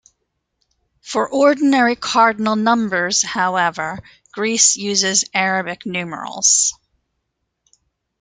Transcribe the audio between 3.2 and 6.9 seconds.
however, Greece uses Arabic numerals.